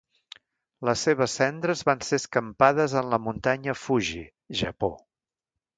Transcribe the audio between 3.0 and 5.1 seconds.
en la Muntanya Fuji, Japó.